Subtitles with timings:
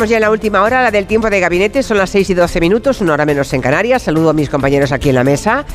[0.00, 2.32] Estamos ya en la última hora, la del tiempo de gabinete, son las 6 y
[2.32, 4.00] 12 minutos, una hora menos en Canarias.
[4.00, 5.66] Saludo a mis compañeros aquí en la mesa,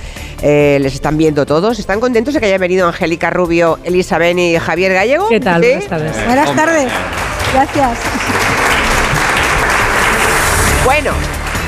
[0.42, 1.78] eh, les están viendo todos.
[1.78, 5.30] ¿Están contentos de que haya venido Angélica Rubio, Elisa y Javier Gallego?
[5.30, 5.62] ¿Qué tal?
[5.62, 6.26] Buenas tardes.
[6.26, 6.92] Buenas tardes,
[7.54, 8.00] gracias.
[10.86, 11.12] Bueno,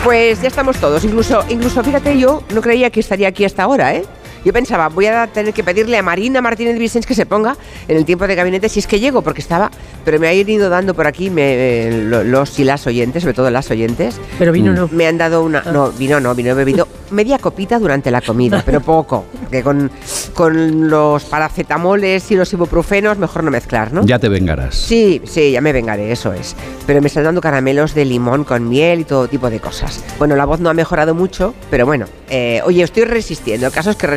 [0.03, 1.03] pues ya estamos todos.
[1.03, 4.03] Incluso, incluso fíjate, yo no creía que estaría aquí hasta ahora, ¿eh?
[4.47, 7.57] Yo pensaba, voy a tener que pedirle a Marina Martínez Vicens que se ponga
[7.89, 9.69] en el tiempo de gabinete si es que llego, porque estaba,
[10.05, 13.69] pero me ha ido dando por aquí me, los y las oyentes, sobre todo las
[13.71, 14.21] oyentes.
[14.39, 14.87] Pero vino no.
[14.89, 18.63] Me han dado una, no, vino no, vino he bebido media copita durante la comida,
[18.65, 19.91] pero poco, que con,
[20.33, 24.05] con los paracetamoles y los ibuprofenos mejor no mezclar, ¿no?
[24.05, 24.75] Ya te vengarás.
[24.75, 26.55] Sí, sí, ya me vengaré, eso es.
[26.85, 30.01] Pero me están dando caramelos de limón con miel y todo tipo de cosas.
[30.17, 33.89] Bueno, la voz no ha mejorado mucho, pero bueno, eh, oye, estoy resistiendo, el caso
[33.89, 34.07] es que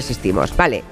[0.56, 0.84] Vale.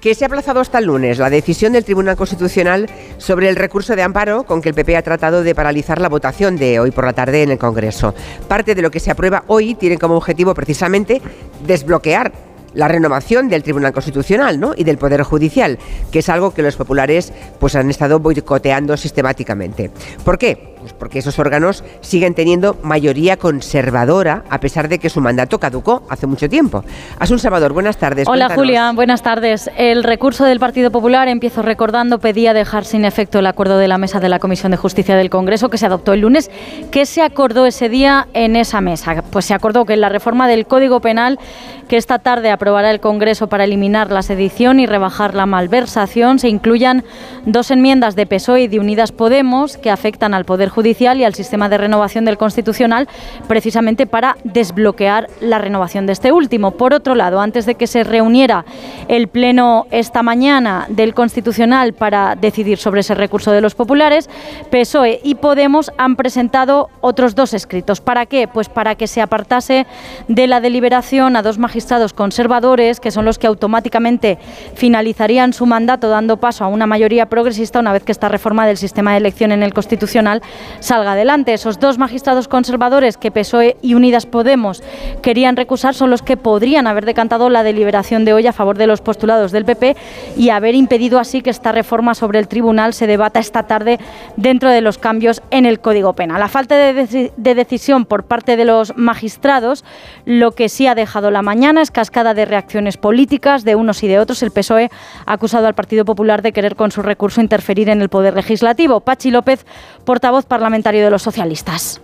[0.00, 3.96] Que se ha aplazado hasta el lunes la decisión del Tribunal Constitucional sobre el recurso
[3.96, 7.06] de amparo con que el PP ha tratado de paralizar la votación de hoy por
[7.06, 8.14] la tarde en el Congreso.
[8.46, 11.20] Parte de lo que se aprueba hoy tiene como objetivo precisamente
[11.66, 12.32] desbloquear
[12.76, 15.78] la renovación del Tribunal Constitucional y del Poder Judicial,
[16.12, 19.90] que es algo que los populares pues, han estado boicoteando sistemáticamente.
[20.24, 20.75] ¿Por qué?
[20.86, 26.04] Pues porque esos órganos siguen teniendo mayoría conservadora a pesar de que su mandato caducó
[26.08, 26.84] hace mucho tiempo.
[27.18, 28.28] Asun Salvador, buenas tardes.
[28.28, 29.68] Hola Julia, buenas tardes.
[29.76, 33.98] El recurso del Partido Popular, empiezo recordando, pedía dejar sin efecto el acuerdo de la
[33.98, 36.52] mesa de la Comisión de Justicia del Congreso que se adoptó el lunes.
[36.92, 39.24] ¿Qué se acordó ese día en esa mesa?
[39.32, 41.40] Pues se acordó que la reforma del Código Penal
[41.88, 46.48] que esta tarde aprobará el Congreso para eliminar la sedición y rebajar la malversación se
[46.48, 47.04] incluyan
[47.44, 51.32] dos enmiendas de PSOE y de Unidas Podemos que afectan al Poder Judicial y al
[51.32, 53.08] sistema de renovación del Constitucional,
[53.48, 56.72] precisamente para desbloquear la renovación de este último.
[56.72, 58.66] Por otro lado, antes de que se reuniera
[59.08, 64.28] el Pleno esta mañana del Constitucional para decidir sobre ese recurso de los populares,
[64.70, 68.02] PSOE y Podemos han presentado otros dos escritos.
[68.02, 68.46] ¿Para qué?
[68.46, 69.86] Pues para que se apartase
[70.28, 74.36] de la deliberación a dos magistrados conservadores, que son los que automáticamente
[74.74, 78.76] finalizarían su mandato dando paso a una mayoría progresista una vez que esta reforma del
[78.76, 80.42] sistema de elección en el Constitucional
[80.80, 81.52] salga adelante.
[81.52, 84.82] Esos dos magistrados conservadores que PSOE y Unidas Podemos
[85.22, 88.86] querían recusar son los que podrían haber decantado la deliberación de hoy a favor de
[88.86, 89.96] los postulados del PP
[90.36, 93.98] y haber impedido así que esta reforma sobre el tribunal se debata esta tarde
[94.36, 96.40] dentro de los cambios en el Código Penal.
[96.40, 99.84] La falta de, de decisión por parte de los magistrados
[100.24, 104.08] lo que sí ha dejado la mañana es cascada de reacciones políticas de unos y
[104.08, 104.42] de otros.
[104.42, 104.90] El PSOE
[105.24, 109.00] ha acusado al Partido Popular de querer con su recurso interferir en el poder legislativo.
[109.00, 109.66] Pachi López,
[110.04, 112.00] portavoz parlamentario de los socialistas.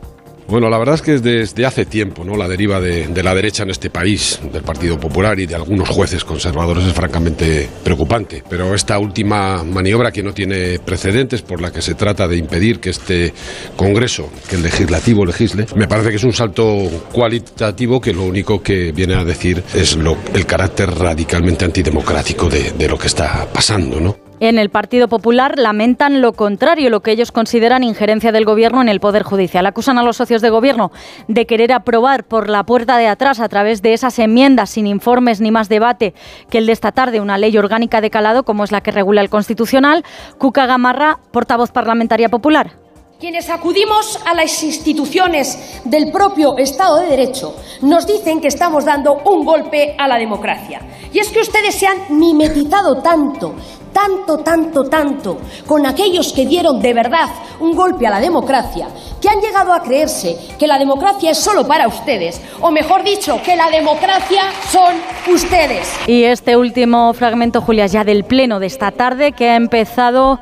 [0.52, 2.36] Bueno, la verdad es que desde hace tiempo ¿no?
[2.36, 6.26] la deriva de, la derecha en este país, del Partido Popular y de algunos jueces
[6.26, 8.42] conservadores es francamente preocupante.
[8.50, 12.80] Pero esta última maniobra que no tiene precedentes, por la que se trata de impedir
[12.80, 13.32] que este
[13.76, 18.62] Congreso, que el legislativo legisle, me parece que es un salto cualitativo que lo único
[18.62, 23.46] que viene a decir es lo, el carácter radicalmente antidemocrático de, de lo que está
[23.50, 24.00] pasando.
[24.00, 24.22] ¿no?
[24.42, 28.88] En el Partido Popular lamentan lo contrario, lo que ellos consideran injerencia del Gobierno en
[28.88, 29.64] el Poder Judicial.
[29.66, 30.91] Acusan a los socios de Gobierno
[31.28, 35.41] de querer aprobar por la puerta de atrás, a través de esas enmiendas sin informes
[35.41, 36.12] ni más debate,
[36.50, 39.20] que el de esta tarde una ley orgánica de calado como es la que regula
[39.20, 40.04] el Constitucional.
[40.38, 42.81] Cuca Gamarra, portavoz parlamentaria popular.
[43.22, 49.22] Quienes acudimos a las instituciones del propio Estado de Derecho nos dicen que estamos dando
[49.25, 50.81] un golpe a la democracia.
[51.12, 53.55] Y es que ustedes se han mimetizado tanto,
[53.93, 55.38] tanto, tanto, tanto
[55.69, 57.28] con aquellos que dieron de verdad
[57.61, 58.88] un golpe a la democracia,
[59.21, 63.41] que han llegado a creerse que la democracia es solo para ustedes, o mejor dicho,
[63.44, 64.97] que la democracia son
[65.32, 65.88] ustedes.
[66.09, 70.41] Y este último fragmento, Julia, ya del pleno de esta tarde, que ha empezado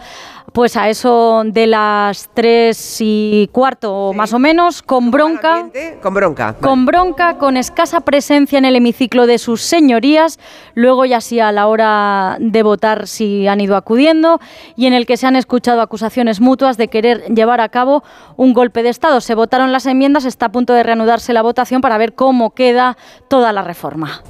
[0.53, 5.69] pues a eso de las tres y cuarto más o menos, con bronca,
[6.03, 10.39] con bronca, con bronca, con escasa presencia en el hemiciclo de sus señorías,
[10.75, 14.41] luego ya sí a la hora de votar si han ido acudiendo
[14.77, 18.03] y en el que se han escuchado acusaciones mutuas de querer llevar a cabo
[18.37, 19.21] un golpe de Estado.
[19.21, 22.97] Se votaron las enmiendas, está a punto de reanudarse la votación para ver cómo queda
[23.29, 24.23] toda la reforma.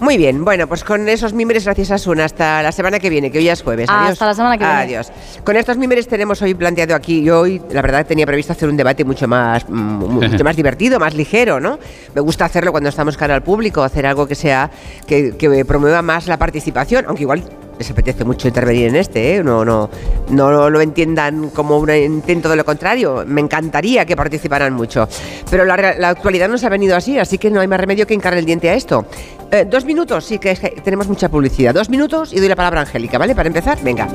[0.00, 3.30] Muy bien, bueno, pues con esos mimbres, gracias a Sun, hasta la semana que viene,
[3.30, 3.88] que hoy ya es jueves.
[3.88, 4.12] Adiós.
[4.12, 4.80] Hasta la semana que viene.
[4.80, 5.12] Adiós.
[5.44, 8.76] Con estos mimbres tenemos hoy planteado aquí, yo hoy, la verdad, tenía previsto hacer un
[8.76, 9.72] debate mucho más, mm,
[10.30, 11.78] mucho más divertido, más ligero, ¿no?
[12.14, 14.70] Me gusta hacerlo cuando estamos cara al público, hacer algo que sea,
[15.06, 17.44] que, que promueva más la participación, aunque igual
[17.78, 19.44] les apetece mucho intervenir en este, ¿eh?
[19.44, 19.90] no, no,
[20.30, 23.24] no lo entiendan como un intento de lo contrario.
[23.26, 25.08] Me encantaría que participaran mucho.
[25.50, 25.74] Pero la,
[26.08, 28.70] actualidad nos ha venido así, así que no hay más remedio que encargar el diente
[28.70, 29.06] a esto.
[29.50, 31.74] Eh, dos minutos, sí que tenemos mucha publicidad.
[31.74, 33.34] Dos minutos y doy la palabra a Angélica, ¿vale?
[33.34, 34.08] Para empezar, venga.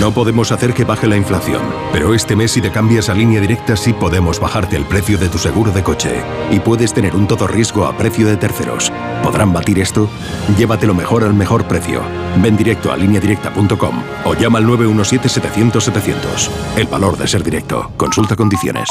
[0.00, 1.60] No podemos hacer que baje la inflación,
[1.92, 5.28] pero este mes si te cambias a línea directa sí podemos bajarte el precio de
[5.28, 8.92] tu seguro de coche y puedes tener un todo riesgo a precio de terceros.
[9.22, 10.08] ¿Podrán batir esto?
[10.56, 12.02] Llévatelo mejor al mejor precio.
[12.36, 16.50] Ven directo a lineadirecta.com o llama al 917-700-700.
[16.76, 17.90] El valor de ser directo.
[17.96, 18.88] Consulta condiciones.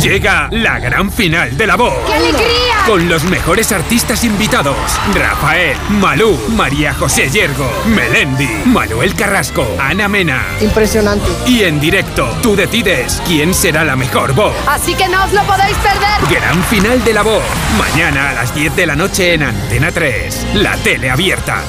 [0.00, 1.92] Llega la gran final de la voz.
[2.06, 2.76] ¡Qué alegría!
[2.86, 4.76] Con los mejores artistas invitados:
[5.12, 10.44] Rafael, Malú, María José Yergo, Melendi, Manuel Carrasco, Ana Mena.
[10.60, 11.26] Impresionante.
[11.46, 14.54] Y en directo, tú decides quién será la mejor voz.
[14.68, 16.40] Así que no os lo podéis perder.
[16.40, 17.42] Gran final de la voz.
[17.76, 20.46] Mañana a las 10 de la noche en Antena 3.
[20.54, 21.62] La tele abierta.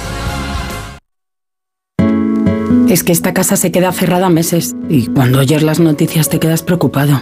[2.88, 6.62] Es que esta casa se queda cerrada meses y cuando oyes las noticias te quedas
[6.62, 7.22] preocupado.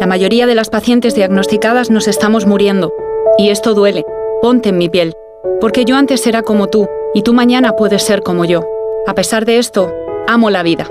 [0.00, 2.92] La mayoría de las pacientes diagnosticadas nos estamos muriendo.
[3.36, 4.04] Y esto duele.
[4.40, 5.12] Ponte en mi piel.
[5.60, 8.64] Porque yo antes era como tú, y tú mañana puedes ser como yo.
[9.08, 9.92] A pesar de esto,
[10.28, 10.88] amo la vida.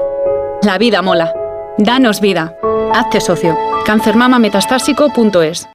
[0.62, 1.34] La vida mola.
[1.78, 2.58] Danos vida.
[2.94, 3.58] Hazte socio.
[3.86, 5.70] Cancermamametastásico.es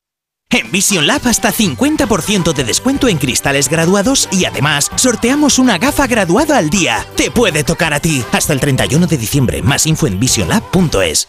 [0.51, 6.07] En Vision Lab hasta 50% de descuento en cristales graduados y además sorteamos una gafa
[6.07, 7.07] graduada al día.
[7.17, 8.23] Te puede tocar a ti.
[8.33, 9.63] Hasta el 31 de diciembre.
[9.63, 11.29] Más info en visionlab.es.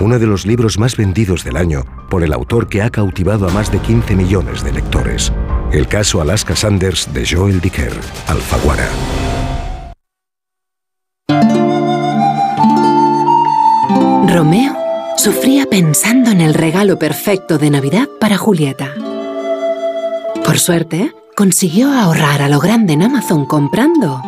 [0.00, 3.52] uno de los libros más vendidos del año por el autor que ha cautivado a
[3.52, 5.32] más de 15 millones de lectores.
[5.72, 7.92] El caso Alaska Sanders de Joel Dicker,
[8.26, 8.88] Alfaguara.
[14.28, 14.76] Romeo
[15.16, 18.94] sufría pensando en el regalo perfecto de Navidad para Julieta.
[20.44, 24.22] Por suerte, consiguió ahorrar a lo grande en Amazon comprando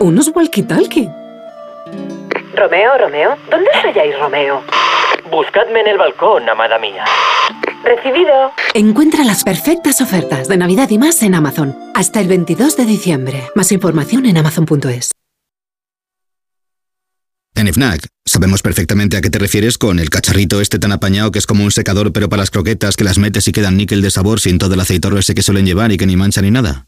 [0.00, 1.23] unos walkie-talkie.
[2.56, 4.62] Romeo, Romeo, ¿dónde halláis, Romeo?
[5.30, 7.04] Buscadme en el balcón, amada mía.
[7.84, 8.52] Recibido.
[8.74, 11.76] Encuentra las perfectas ofertas de Navidad y más en Amazon.
[11.94, 13.48] Hasta el 22 de diciembre.
[13.54, 15.10] Más información en amazon.es.
[17.56, 21.38] En FNAC sabemos perfectamente a qué te refieres con el cacharrito este tan apañado que
[21.38, 24.10] es como un secador pero para las croquetas que las metes y quedan níquel de
[24.10, 26.86] sabor sin todo el aceitorro ese que suelen llevar y que ni mancha ni nada.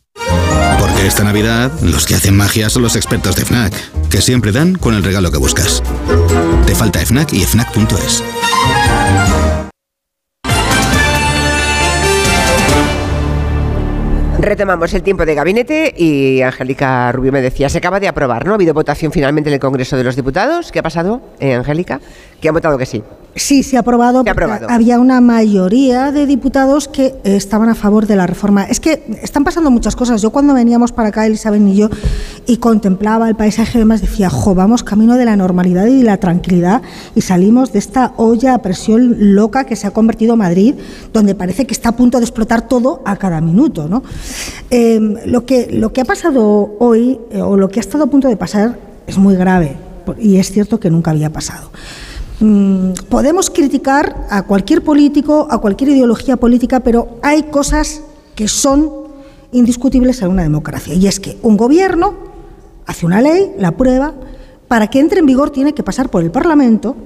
[0.79, 4.75] Porque esta Navidad los que hacen magia son los expertos de FNAC, que siempre dan
[4.75, 5.83] con el regalo que buscas.
[6.67, 8.23] Te falta FNAC y FNAC.es.
[14.39, 18.53] Retomamos el tiempo de gabinete y Angélica Rubio me decía, se acaba de aprobar, ¿no?
[18.53, 20.71] Ha habido votación finalmente en el Congreso de los Diputados.
[20.73, 22.01] ¿Qué ha pasado, eh, Angélica?
[22.41, 23.03] Que han votado que sí.
[23.35, 24.23] Sí, se ha aprobado.
[24.23, 24.69] Se ha aprobado.
[24.69, 28.65] Había una mayoría de diputados que eh, estaban a favor de la reforma.
[28.65, 30.21] Es que están pasando muchas cosas.
[30.21, 31.89] Yo cuando veníamos para acá, Elizabeth y yo,
[32.47, 36.05] y contemplaba el paisaje y demás, decía, jo, vamos camino de la normalidad y de
[36.05, 36.83] la tranquilidad
[37.15, 40.75] y salimos de esta olla a presión loca que se ha convertido Madrid,
[41.13, 43.89] donde parece que está a punto de explotar todo a cada minuto.
[43.89, 44.03] ¿no?
[44.71, 48.07] Eh, lo, que, lo que ha pasado hoy, eh, o lo que ha estado a
[48.07, 49.77] punto de pasar, es muy grave
[50.19, 51.71] y es cierto que nunca había pasado.
[52.39, 58.03] Mm, podemos criticar a cualquier político, a cualquier ideología política, pero hay cosas
[58.35, 58.91] que son
[59.53, 60.95] indiscutibles en una democracia.
[60.95, 62.36] Y es que un gobierno
[62.87, 64.15] hace una ley, la aprueba,
[64.69, 66.97] para que entre en vigor tiene que pasar por el Parlamento.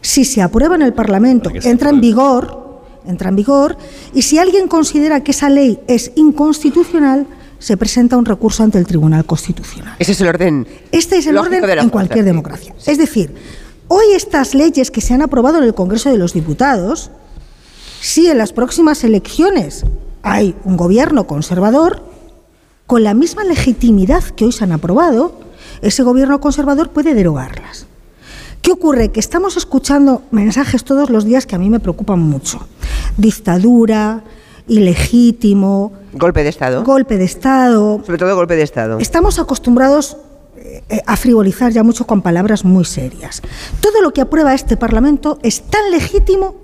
[0.00, 3.76] Si se aprueba en el Parlamento, entra en vigor, entra en vigor,
[4.14, 7.26] y si alguien considera que esa ley es inconstitucional,
[7.58, 9.94] se presenta un recurso ante el Tribunal Constitucional.
[9.98, 10.66] Ese es el orden.
[10.90, 12.24] Este es el orden en cualquier sí.
[12.24, 12.74] democracia.
[12.86, 13.34] Es decir,
[13.88, 17.10] hoy estas leyes que se han aprobado en el Congreso de los Diputados,
[18.00, 19.84] si en las próximas elecciones
[20.22, 22.02] hay un gobierno conservador,
[22.90, 25.32] con la misma legitimidad que hoy se han aprobado,
[25.80, 27.86] ese gobierno conservador puede derogarlas.
[28.62, 29.12] ¿Qué ocurre?
[29.12, 32.66] Que estamos escuchando mensajes todos los días que a mí me preocupan mucho.
[33.16, 34.24] Dictadura,
[34.66, 36.82] ilegítimo, Golpe de Estado.
[36.82, 38.02] golpe de Estado.
[38.04, 38.98] Sobre todo golpe de Estado.
[38.98, 40.16] Estamos acostumbrados,
[40.56, 43.40] eh, eh, a frivolizar ya mucho con palabras muy serias.
[43.80, 46.56] Todo lo que aprueba este Parlamento es tan legítimo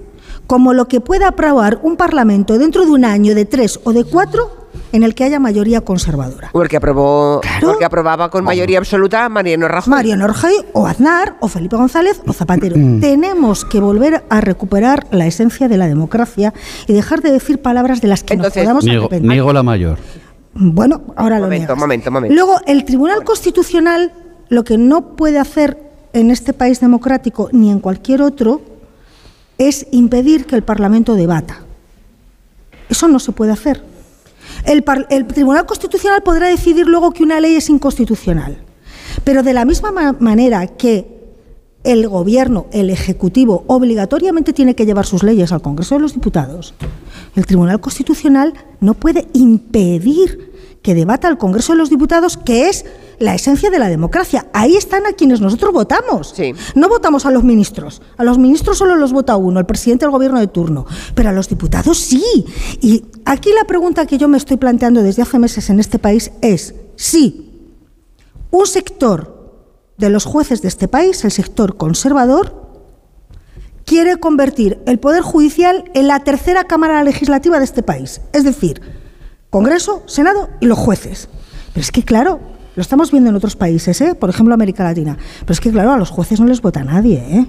[0.49, 4.02] como lo que pueda aprobar un Parlamento dentro de un año, de tres o de
[4.02, 4.56] cuatro,
[4.92, 6.50] en el que haya mayoría conservadora.
[6.52, 9.90] Porque aprobó, porque aprobaba con mayoría absoluta Mariano Rajoy.
[9.90, 12.76] Mariano Rajoy o Aznar o Felipe González o Zapatero.
[12.76, 13.00] Mm.
[13.00, 16.52] Tenemos que volver a recuperar la esencia de la democracia
[16.87, 19.30] y dejar de decir palabras de las que nos podamos Niego, arrepentir.
[19.30, 19.99] niego la mayor.
[20.54, 21.78] Bueno, ahora lo Momento, niegas.
[21.78, 22.35] momento, momento.
[22.35, 24.12] Luego, el Tribunal Constitucional
[24.49, 25.76] lo que no puede hacer
[26.12, 28.62] en este país democrático ni en cualquier otro
[29.59, 31.61] es impedir que el Parlamento debata.
[32.88, 33.83] Eso no se puede hacer.
[34.66, 38.58] El, el Tribunal Constitucional podrá decidir luego que una ley es inconstitucional.
[39.25, 41.14] Pero de la misma ma- manera que
[41.85, 46.75] el Gobierno, el Ejecutivo, obligatoriamente tiene que llevar sus leyes al Congreso de los Diputados,
[47.37, 50.46] el Tribunal Constitucional no puede impedir
[50.87, 52.85] que debata el Congreso de los Diputados, que es
[53.19, 54.47] la esencia de la democracia.
[54.52, 56.33] Ahí están a quienes nosotros votamos.
[56.76, 58.02] No votamos a los ministros.
[58.16, 60.87] A los ministros solo los vota uno, el presidente del gobierno de turno.
[61.16, 62.23] Pero a los diputados sí.
[62.81, 66.31] Y aquí la pregunta que yo me estoy planteando desde hace meses en este país
[66.40, 67.50] es si
[68.52, 69.59] un sector
[69.99, 72.55] de los jueces de este país, el sector conservador,
[73.85, 78.21] quiere convertir el Poder Judicial en la tercera Cámara Legislativa de este país.
[78.33, 78.81] Es decir,
[79.57, 81.31] Congreso, Senado y los jueces.
[81.73, 82.41] Pero es que, claro,
[82.75, 84.15] lo estamos viendo en otros países, ¿eh?
[84.15, 85.17] por ejemplo, América Latina.
[85.41, 87.25] Pero es que, claro, a los jueces no les vota nadie.
[87.27, 87.47] ¿eh?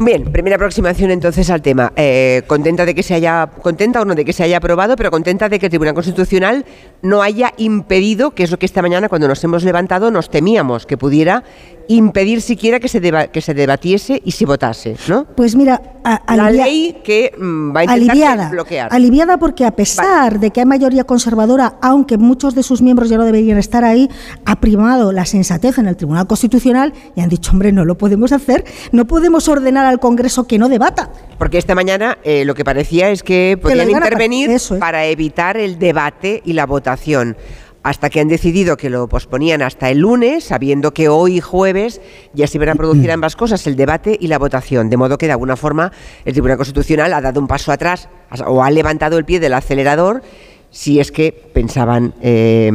[0.00, 1.92] Bien, primera aproximación entonces al tema.
[1.94, 5.12] Eh, contenta de que se haya, contenta o no de que se haya aprobado, pero
[5.12, 6.64] contenta de que el Tribunal Constitucional
[7.02, 10.84] no haya impedido, que es lo que esta mañana cuando nos hemos levantado nos temíamos
[10.84, 11.44] que pudiera
[11.88, 15.24] impedir siquiera que se, deba- que se debatiese y se votase, ¿no?
[15.24, 18.88] Pues mira, a- La ley que mm, va a intentar aliviada, bloquear.
[18.92, 23.16] aliviada porque a pesar de que hay mayoría conservadora, aunque muchos de sus miembros ya
[23.16, 24.08] no deberían estar ahí,
[24.44, 28.32] ha primado la sensatez en el Tribunal Constitucional y han dicho, hombre, no lo podemos
[28.32, 31.10] hacer, no podemos ordenar al Congreso que no debata.
[31.38, 35.78] Porque esta mañana eh, lo que parecía es que podían intervenir eso para evitar el
[35.78, 37.36] debate y la votación.
[37.82, 42.00] Hasta que han decidido que lo posponían hasta el lunes, sabiendo que hoy jueves
[42.34, 44.90] ya se iban a producir ambas cosas, el debate y la votación.
[44.90, 45.92] De modo que de alguna forma
[46.24, 48.08] el Tribunal Constitucional ha dado un paso atrás
[48.46, 50.22] o ha levantado el pie del acelerador
[50.70, 52.12] si es que pensaban.
[52.20, 52.70] eh,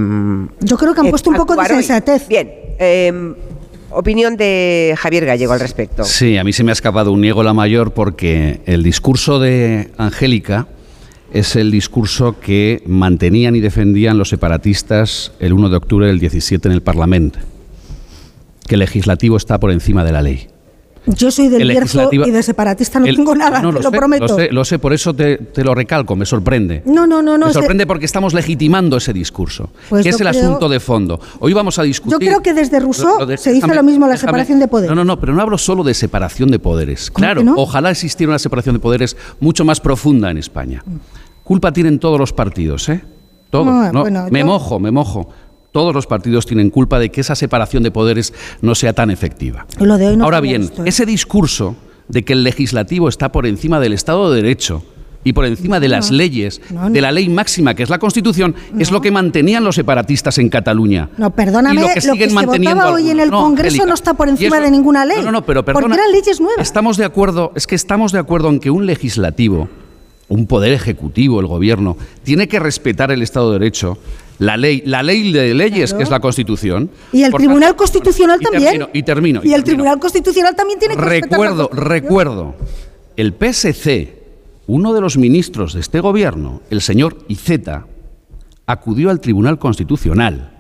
[0.62, 1.68] Yo creo que han eh, puesto un poco de hoy.
[1.68, 2.28] sensatez.
[2.28, 2.50] Bien.
[2.80, 3.34] eh,
[3.92, 6.04] opinión de Javier Gallego al respecto.
[6.04, 9.92] Sí, a mí se me ha escapado un niego la mayor porque el discurso de
[9.98, 10.66] Angélica
[11.34, 16.68] es el discurso que mantenían y defendían los separatistas el 1 de octubre del 17
[16.68, 17.40] en el Parlamento,
[18.68, 20.48] que el legislativo está por encima de la ley.
[21.06, 23.82] Yo soy del El Bierzo y de separatista no El- tengo nada, no, te lo
[23.82, 24.26] lo sé, prometo.
[24.26, 26.82] Lo sé, lo sé, por eso te, te lo recalco, me sorprende.
[26.86, 27.48] No, no, no, no.
[27.48, 30.80] me sorprende porque estamos legitimando ese discurso, Pues que es yo el creo- asunto de
[30.80, 31.20] fondo.
[31.42, 32.30] Hoy vamos a Yo discutir.
[32.30, 34.68] creo que desde Rousseau Lo de- se dice déjame- lo mismo, la déjame- separación de
[34.70, 34.90] poderes.
[34.92, 37.12] No, no, no, pero no hablo solo de separación de poderes.
[37.12, 37.56] Claro, no?
[37.58, 40.86] ojalá existiera una separación de poderes mucho más profunda en España.
[41.54, 43.02] Culpa tienen todos los partidos, ¿eh?
[43.50, 43.66] Todos.
[43.68, 44.02] No, ¿no?
[44.02, 45.30] bueno, me yo- mojo, me mojo.
[45.72, 49.66] Todos los partidos tienen culpa de que esa separación de poderes no sea tan efectiva.
[49.80, 50.84] Lo de hoy no Ahora bien, ¿eh?
[50.86, 51.76] ese discurso
[52.08, 54.84] de que el legislativo está por encima del Estado de Derecho
[55.24, 58.54] y por encima de las leyes, No, de la ley máxima, que es la Constitución,
[58.78, 61.10] es lo que mantenían los separatistas en Cataluña.
[61.18, 63.86] No, perdóname, Y lo lo que, que siguen se manteniendo votaba hoy en el Congreso
[63.86, 65.18] no está por encima eso- de ninguna ley.
[65.24, 65.96] No, no, pero Porque perdona.
[65.96, 66.60] eran leyes nuevas.
[66.68, 69.70] Estamos de acuerdo, es que estamos de acuerdo en que un legislativo,
[70.30, 73.98] un poder ejecutivo, el gobierno, tiene que respetar el Estado de Derecho,
[74.40, 75.98] la ley, la ley de leyes, Claro.
[75.98, 76.90] que es la Constitución.
[77.12, 78.64] Y el Por Tribunal tanto- Constitucional y también.
[78.64, 79.84] termino, y termino, y Y el termino.
[79.84, 82.56] Tribunal Constitucional también tiene que respetar la Recuerdo, recuerdo,
[83.16, 84.24] el PSC,
[84.68, 87.86] uno de los ministros de este gobierno, el señor Iceta,
[88.66, 90.52] acudió al Tribunal Constitucional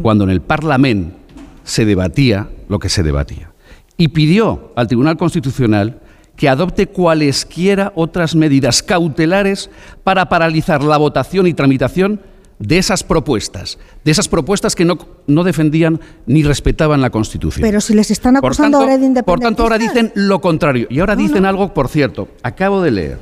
[0.00, 1.16] cuando en el Parlamento
[1.64, 3.50] se debatía lo que se debatía
[3.98, 6.00] y pidió al Tribunal Constitucional
[6.36, 9.70] que adopte cualesquiera otras medidas cautelares
[10.02, 12.20] para paralizar la votación y tramitación
[12.58, 14.96] de esas propuestas, de esas propuestas que no,
[15.26, 17.62] no defendían ni respetaban la Constitución.
[17.62, 19.24] Pero si les están acusando tanto, ahora de independentistas.
[19.24, 20.86] por tanto, ahora dicen lo contrario.
[20.88, 23.18] Y ahora dicen algo, por cierto, acabo de leer.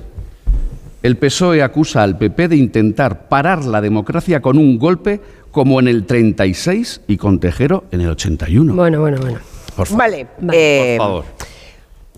[1.02, 5.88] El PSOE acusa al PP de intentar parar la democracia con un golpe como en
[5.88, 8.74] el 36 y con Tejero en el 81.
[8.74, 9.38] Bueno, bueno, bueno.
[9.74, 9.98] Por favor.
[9.98, 10.26] Vale.
[10.52, 11.24] eh, Por favor.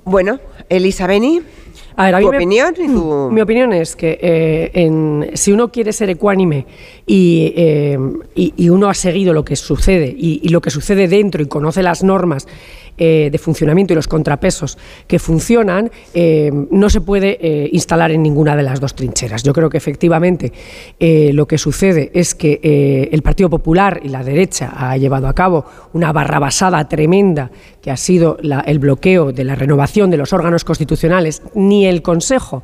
[0.05, 1.41] Bueno, Elisa Beni,
[1.97, 3.29] A ver, a mí tu me- opinión y tu...
[3.31, 6.67] Mi opinión es que eh, en- si uno quiere ser ecuánime
[7.07, 7.99] y, eh,
[8.35, 11.47] y- y uno ha seguido lo que sucede y, y lo que sucede dentro y
[11.47, 12.49] conoce las normas
[12.99, 18.23] eh, de funcionamiento y los contrapesos que funcionan, eh, no se puede eh, instalar en
[18.23, 19.43] ninguna de las dos trincheras.
[19.43, 20.53] Yo creo que efectivamente
[21.01, 25.65] lo que sucede es que el Partido Popular y la derecha ha llevado a cabo
[25.95, 31.43] una barrabasada tremenda que ha sido el bloqueo de la renovación de los órganos constitucionales,
[31.55, 32.63] ni el Consejo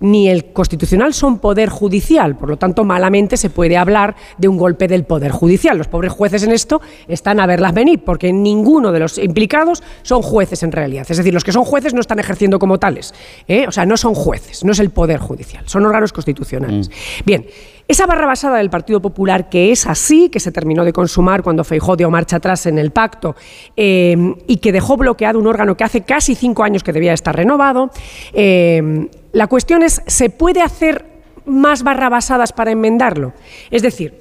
[0.00, 4.58] ni el constitucional son poder judicial, por lo tanto malamente se puede hablar de un
[4.58, 5.78] golpe del poder judicial.
[5.78, 9.63] Los pobres jueces en esto están a verlas venir, porque ninguno de los implicados
[10.02, 11.06] son jueces en realidad.
[11.08, 13.14] Es decir, los que son jueces no están ejerciendo como tales,
[13.48, 13.66] ¿eh?
[13.66, 16.88] o sea, no son jueces, no es el poder judicial, son órganos constitucionales.
[16.88, 16.92] Mm.
[17.24, 17.46] Bien.
[17.86, 21.64] Esa barra basada del Partido Popular, que es así, que se terminó de consumar cuando
[21.64, 23.36] Feijó dio marcha atrás en el pacto
[23.76, 24.16] eh,
[24.46, 27.90] y que dejó bloqueado un órgano que hace casi cinco años que debía estar renovado,
[28.32, 31.04] eh, la cuestión es, ¿se puede hacer
[31.44, 33.34] más barrabasadas para enmendarlo?
[33.70, 34.18] Es decir,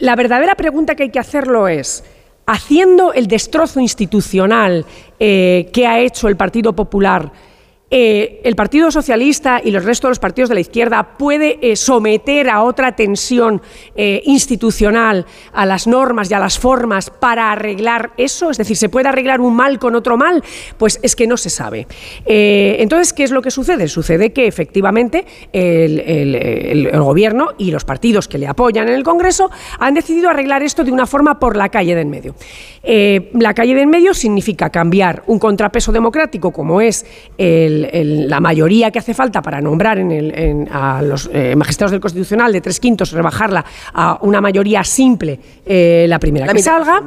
[0.00, 2.04] la verdadera pregunta que hay que hacerlo es,
[2.48, 4.86] haciendo el destrozo institucional
[5.20, 7.30] eh, que ha hecho el Partido Popular
[7.90, 11.74] eh, el Partido Socialista y los restos de los partidos de la izquierda puede eh,
[11.74, 13.62] someter a otra tensión
[13.96, 18.50] eh, institucional a las normas y a las formas para arreglar eso?
[18.50, 20.44] Es decir, ¿se puede arreglar un mal con otro mal?
[20.76, 21.86] Pues es que no se sabe.
[22.26, 23.88] entonces, ¿qué es lo que sucede?
[23.88, 29.94] Sucede que efectivamente el, gobierno y los partidos que le apoyan en el Congreso han
[29.94, 32.34] decidido arreglar esto de una forma por la calle del medio.
[32.84, 37.06] la calle del medio significa cambiar un contrapeso democrático como es
[37.38, 37.77] el
[38.28, 42.60] la mayoría que hace falta para nombrar en a los eh, magistrados del Constitucional de
[42.60, 47.02] tres quintos, rebajarla a una mayoría simple, eh, la primera que salga.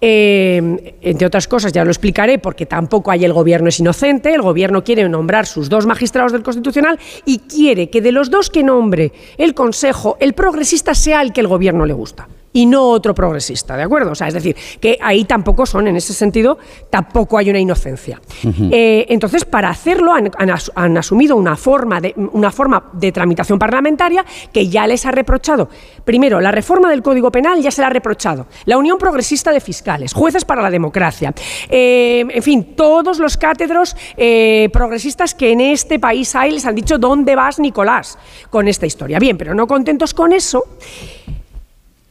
[0.00, 4.34] Eh, entre otras cosas, ya lo explicaré, porque tampoco hay el gobierno es inocente.
[4.34, 8.50] El gobierno quiere nombrar sus dos magistrados del Constitucional y quiere que de los dos
[8.50, 12.84] que nombre el Consejo, el progresista sea el que el gobierno le gusta y no
[12.84, 14.12] otro progresista, ¿de acuerdo?
[14.12, 16.58] O sea, es decir, que ahí tampoco son, en ese sentido,
[16.90, 18.20] tampoco hay una inocencia.
[18.70, 24.68] Eh, entonces, para hacerlo han, asumido una forma, de, una forma de tramitación parlamentaria que
[24.68, 25.68] ya les ha reprochado.
[26.04, 28.46] Primero, la reforma del Código Penal ya se la ha reprochado.
[28.66, 31.34] La Unión Progresista de Fiscales, Jueces para la Democracia,
[31.68, 36.74] eh, en fin, todos los cátedros eh, progresistas que en este país hay les han
[36.74, 38.18] dicho, ¿dónde vas, Nicolás?
[38.50, 39.18] Con esta historia.
[39.18, 40.64] Bien, pero no contentos con eso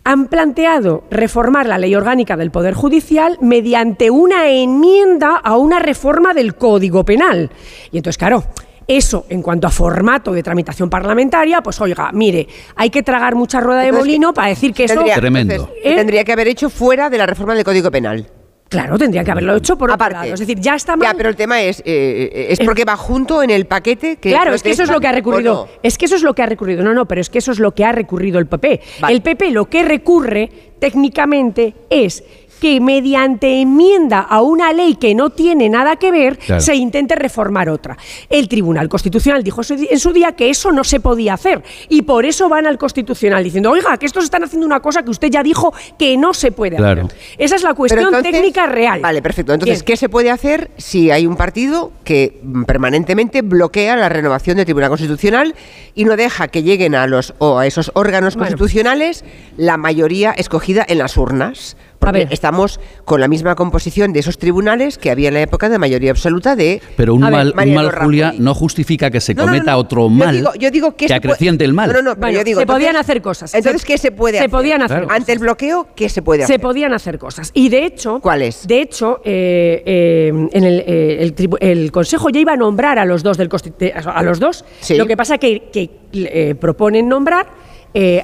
[0.04, 6.34] han planteado reformar la ley orgánica del Poder Judicial mediante una enmienda a una reforma
[6.34, 7.52] del Código Penal.
[7.92, 8.44] Y entonces, claro,
[8.88, 13.60] eso, en cuanto a formato de tramitación parlamentaria, pues oiga, mire, hay que tragar mucha
[13.60, 15.04] rueda de molino para decir que eso...
[15.16, 15.70] Tremendo.
[15.84, 18.28] Tendría que haber hecho fuera de la reforma del Código Penal.
[18.72, 20.34] Claro, tendría que haberlo hecho por Aparte, otro lado.
[20.34, 21.06] Es decir, ya está mal.
[21.06, 24.30] Ya, pero el tema es, eh, es porque va junto en el paquete que.
[24.30, 25.68] Claro, es que eso es lo que ha recurrido.
[25.84, 26.82] Es que eso es lo que ha recurrido.
[26.82, 28.80] No, no, pero es que eso es lo que ha recurrido el PP.
[29.10, 32.24] El PP lo que recurre técnicamente es
[32.62, 37.70] que mediante enmienda a una ley que no tiene nada que ver se intente reformar
[37.70, 37.98] otra.
[38.30, 42.24] El Tribunal Constitucional dijo en su día que eso no se podía hacer y por
[42.24, 45.42] eso van al Constitucional diciendo, oiga, que estos están haciendo una cosa que usted ya
[45.42, 47.08] dijo que no se puede hacer.
[47.40, 49.02] Esa es la cuestión técnica real.
[49.02, 49.54] Vale, perfecto.
[49.54, 54.66] Entonces, ¿qué se puede hacer si hay un partido que permanentemente bloquea la renovación del
[54.66, 55.56] Tribunal Constitucional
[55.96, 59.26] y no deja que lleguen a los o a esos órganos constitucionales
[59.58, 61.76] la mayoría escogida en las urnas?
[62.30, 66.12] Estamos con la misma composición de esos tribunales que había en la época de mayoría
[66.12, 66.82] absoluta de.
[66.98, 67.54] Pero un mal,
[68.02, 70.50] Julia, no justifica que se cometa otro mal.
[70.60, 71.92] Yo digo, que, acreciente el mal.
[71.92, 73.54] se podían hacer cosas.
[73.54, 76.56] Entonces, ¿qué se puede se Podían hacer Ante el bloqueo, ¿qué se puede hacer?
[76.56, 77.52] Se podían hacer cosas.
[77.54, 78.20] Y de hecho.
[78.20, 78.68] ¿Cuáles?
[78.68, 83.38] De hecho, eh, eh, en eh, el, Consejo ya iba a nombrar a los dos
[83.38, 83.50] del
[84.06, 84.66] a los dos.
[84.90, 87.48] Lo que pasa que, que proponen nombrar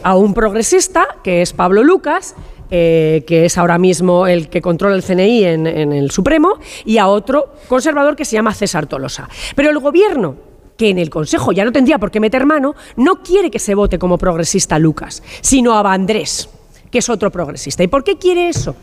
[0.04, 2.36] a un progresista, que es Pablo Lucas
[2.70, 7.08] eh, que es ahora mismo el que controla el CNI en, el Supremo, y a
[7.08, 9.30] otro conservador que se llama César Tolosa.
[9.56, 10.36] Pero el gobierno
[10.78, 13.74] que en el Consejo ya no tendría por qué meter mano, no quiere que se
[13.74, 16.50] vote como progresista Lucas, sino a Vandrés
[16.92, 17.84] que es otro progresista.
[17.84, 18.76] ¿Y por qué quiere eso?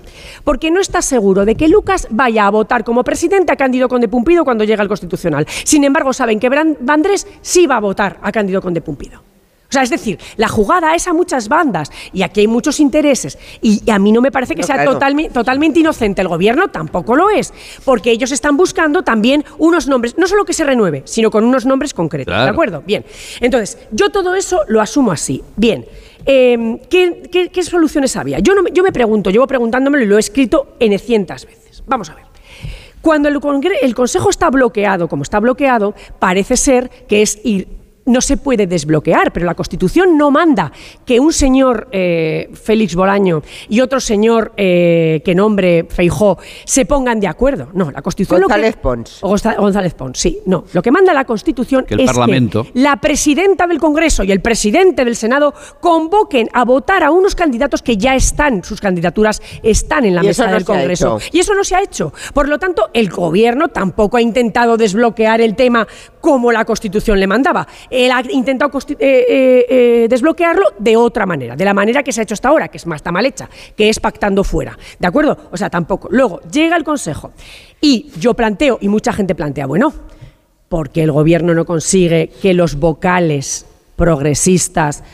[0.44, 4.08] Porque no está seguro de que Lucas vaya a votar como presidente a Cándido Conde
[4.08, 5.46] Pumpido cuando llegue al Constitucional.
[5.64, 9.33] Sin embargo, saben que Vandrés sí va a votar a Cándido Conde Pumpido.
[9.74, 13.36] O sea, es decir, la jugada es a muchas bandas y aquí hay muchos intereses.
[13.60, 17.52] Y, a mí no me parece que sea totalmente inocente el gobierno, tampoco lo es,
[17.84, 21.66] porque ellos están buscando también unos nombres, no solo que se renueve, sino con unos
[21.66, 22.32] nombres concretos.
[22.32, 22.84] ¿De acuerdo?
[22.86, 23.04] Bien.
[23.40, 25.42] Entonces, yo todo eso lo asumo así.
[25.56, 25.84] Bien.
[26.24, 28.38] Em, ¿qué, soluciones había?
[28.38, 31.82] Yo, no, yo me pregunto, llevo preguntándomelo y lo he escrito en cientos veces.
[31.84, 32.26] Vamos a ver.
[33.00, 33.40] Cuando el,
[33.82, 37.66] el Consejo está bloqueado, como está bloqueado, parece ser que es ir
[38.06, 40.72] no se puede desbloquear, pero la Constitución no manda
[41.06, 47.18] que un señor eh, Félix Bolaño y otro señor eh, que nombre Feijó se pongan
[47.20, 47.68] de acuerdo.
[47.72, 49.18] No, la Constitución González lo que, Pons.
[49.22, 50.38] o González Pons, sí.
[50.46, 54.22] No, lo que manda la Constitución Que el es Parlamento- que la presidenta del Congreso
[54.24, 58.80] y el presidente del Senado convoquen a votar a unos candidatos que ya están, sus
[58.80, 61.18] candidaturas están en la Y mesa no del Congreso.
[61.32, 62.12] Y eso no se ha hecho.
[62.32, 65.86] Por lo tanto, el gobierno tampoco ha intentado desbloquear el tema
[66.20, 67.66] como la Constitución le mandaba.
[67.94, 72.20] Él ha intentado eh, eh, eh, desbloquearlo de otra manera, de la manera que se
[72.20, 74.76] ha hecho hasta ahora, que es más está mal hecha, que es pactando fuera.
[74.98, 75.36] ¿De acuerdo?
[75.52, 76.08] O sea, tampoco.
[76.10, 77.30] Luego, llega el Consejo
[77.80, 79.94] y yo planteo, y mucha gente plantea, bueno,
[80.68, 85.04] porque el gobierno no consigue que los vocales progresistas,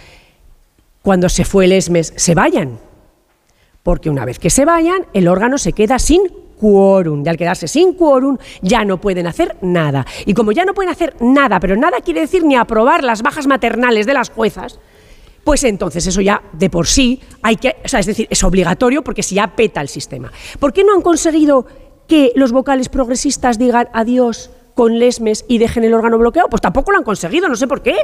[1.03, 2.79] cuando se fue el ESMES, se vayan.
[3.83, 6.23] Porque una vez que se vayan, el órgano se queda sin
[6.61, 7.23] quórum.
[7.25, 10.07] Y al quedarse sin quórum, ya no pueden hacer nada.
[10.27, 13.47] Y como ya no pueden hacer nada, pero nada quiere decir ni aprobar las bajas
[13.47, 14.79] maternales de las juezas,
[15.45, 19.03] pues entonces eso ya de por sí hay que, o sea, es decir, es obligatorio
[19.03, 20.31] porque si ya peta el sistema.
[20.59, 21.67] ¿Por qué no han conseguido
[22.07, 26.49] que los vocales progresistas digan adiós con lesmes y dejen el órgano bloqueado?
[26.51, 27.95] Pues tampoco lo han conseguido, no sé por qué.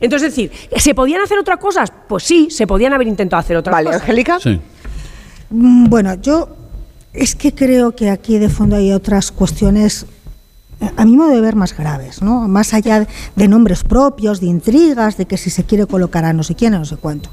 [0.00, 1.92] Entonces, es decir, ¿se podían hacer otras cosas?
[2.08, 4.02] Pues sí, se podían haber intentado hacer otras Vale, cosas.
[4.02, 4.38] Angélica.
[4.40, 4.60] Sí.
[5.50, 6.48] Mm, Bueno, yo
[7.14, 10.06] es que creo que aquí de fondo hay otras cuestiones,
[10.96, 12.46] a mi modo de ver, más graves, ¿no?
[12.48, 13.06] Más allá
[13.36, 16.74] de nombres propios, de intrigas, de que si se quiere colocar a no sé quién,
[16.74, 17.30] a no sé cuánto.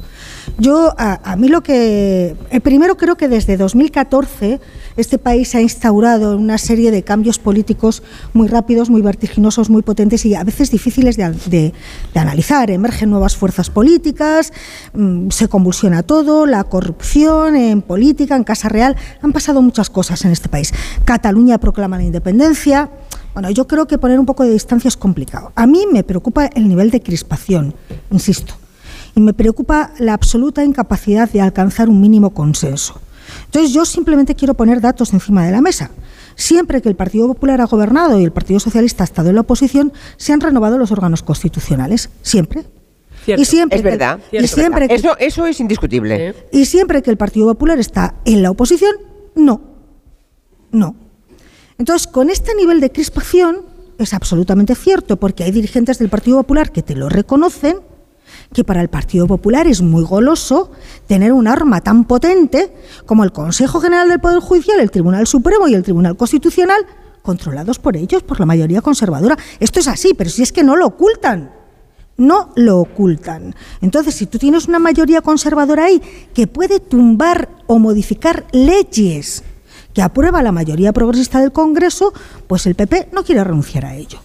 [0.58, 2.36] Yo, a, a mí lo que.
[2.50, 4.60] eh, primero, creo que desde 2014
[4.98, 10.26] este país ha instaurado una serie de cambios políticos muy rápidos, muy vertiginosos, muy potentes
[10.26, 11.74] y a veces difíciles de, de-
[12.14, 12.70] de analizar.
[12.72, 14.54] Emergen nuevas fuerzas políticas,
[14.94, 18.96] mm, se convulsiona todo, la corrupción en política, en Casa Real.
[19.22, 20.74] Han pasado muchas cosas en este país.
[21.06, 22.90] Cataluña proclama la independencia.
[23.34, 25.52] Bueno, yo creo que poner un poco de distancia es complicado.
[25.56, 27.74] A mí me preocupa el nivel de crispación,
[28.12, 28.54] insisto,
[29.16, 33.00] y me preocupa la absoluta incapacidad de alcanzar un mínimo consenso.
[33.46, 35.92] Entonces yo simplemente quiero poner datos encima de la mesa.
[36.36, 39.42] Siempre que el Partido Popular ha gobernado y el Partido Socialista ha estado en la
[39.42, 42.10] oposición, se han renovado los órganos constitucionales.
[42.22, 42.66] Siempre.
[43.24, 43.42] Cierto.
[43.42, 44.20] Y siempre Es que- verdad.
[44.32, 44.96] y es siempre verdad.
[44.96, 46.34] que- Eso, eso es indiscutible.
[46.52, 48.92] y siempre que el Partido Popular está en la oposición,
[49.36, 49.62] no.
[50.72, 50.96] No.
[51.78, 53.66] Entonces, con este nivel de crispación
[53.98, 57.78] es absolutamente cierto, porque hay dirigentes del Partido Popular que te lo reconocen,
[58.54, 60.72] que para el Partido Popular es muy goloso
[61.08, 62.74] tener un arma tan potente
[63.06, 66.86] como el Consejo General del Poder Judicial, el Tribunal Supremo y el Tribunal Constitucional,
[67.22, 69.38] controlados por ellos, por la mayoría conservadora.
[69.60, 71.62] Esto es así, pero si es que no lo ocultan
[72.18, 73.56] no lo ocultan.
[73.82, 76.02] Entonces, si tú tienes una mayoría conservadora ahí
[76.34, 79.44] que puede tumbar o modificar leyes
[79.94, 82.14] que aprueba la mayoría progresista del Congreso,
[82.48, 84.20] pues el PP no quiere renunciar a ello.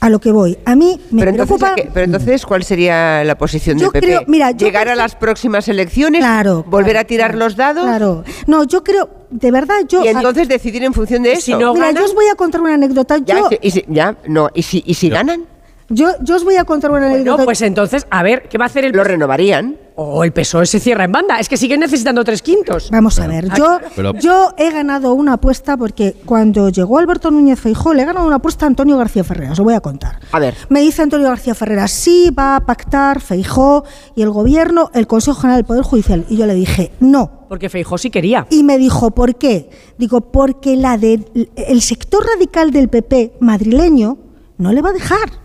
[0.00, 1.72] A lo que voy, a mí me Pero entonces, preocupa...
[1.72, 4.06] ¿a qué- pero entonces, ¿cuál sería la posición Yo del PP?
[4.06, 6.20] creo- mira, yo ¿Llegar a las próximas elecciones?
[6.22, 7.84] Claro, ¿Volver claro, a tirar los dados?
[7.84, 8.24] Claro.
[8.48, 10.02] No, yo creo, de verdad, yo...
[10.04, 11.56] Y entonces decidir en función de eso.
[11.56, 13.18] Mira, yo os voy a contar una anécdota.
[13.24, 15.44] Ya, Yo, y si, ya, no, ¿y si, y si ganan?
[15.88, 17.44] yo, yo os voy a contar una Bueno, anécdota.
[17.44, 19.76] pues entonces, a ver, ¿qué va a hacer el Lo renovarían.
[19.94, 21.38] O el PSOE se cierra en banda.
[21.38, 22.88] Es que siguen necesitando tres quintos.
[22.90, 27.60] Vamos a ver, yo, Pero- yo he ganado una apuesta porque cuando llegó Alberto Núñez
[27.60, 30.18] Feijóo le he ganado una apuesta a Antonio García Ferreras, os lo voy a contar.
[30.32, 30.54] A ver.
[30.70, 35.40] Me dice Antonio García Ferreras, sí, va a pactar Feijó y el gobierno, el Consejo
[35.40, 36.24] General del Poder Judicial.
[36.28, 37.42] Y yo le dije, no.
[37.48, 38.46] Porque Feijó sí quería.
[38.48, 39.68] Y me dijo, ¿por qué?
[39.98, 41.22] Digo, porque la de,
[41.56, 44.16] el sector radical del PP madrileño
[44.56, 45.41] no le va a dejar.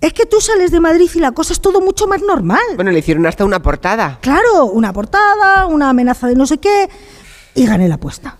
[0.00, 2.60] Es que tú sales de Madrid y la cosa es todo mucho más normal.
[2.76, 4.18] Bueno, le hicieron hasta una portada.
[4.20, 6.88] Claro, una portada, una amenaza de no sé qué,
[7.54, 8.36] y gané la apuesta.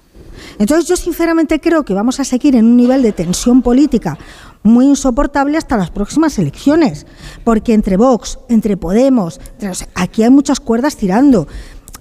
[0.60, 4.16] Entonces yo sinceramente creo que vamos a seguir en un nivel de tensión política
[4.62, 7.06] muy insoportable hasta las próximas elecciones,
[7.44, 11.48] porque entre Vox, entre Podemos, entre- o sea, aquí hay muchas cuerdas tirando.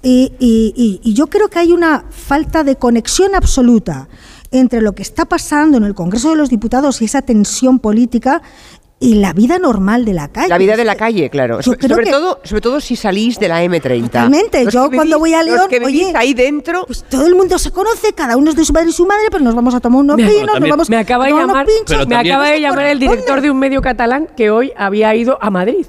[0.02, 4.08] Y, y- y- y yo creo que hay una falta de conexión absoluta
[4.50, 8.40] entre lo que está pasando en el Congreso de los Diputados y esa tensión política
[9.00, 10.48] y la vida normal de la calle.
[10.48, 11.62] La vida de la calle, claro.
[11.62, 14.02] So- sobre, que- todo, sobre todo si salís de la M30.
[14.06, 14.64] Totalmente.
[14.64, 17.04] Los Yo que cuando vivís- voy a León, los que vivís oye, ahí dentro, pues
[17.08, 19.44] todo el mundo se conoce, cada uno es de su padre y su madre, pero
[19.44, 21.56] nos vamos a tomar unos Me- pinos, nos también- vamos Me acaba a tomar unos
[21.56, 22.08] llamar, pinchos.
[22.08, 25.50] me acaba de llamar el director de un medio catalán que hoy había ido a
[25.50, 25.86] Madrid.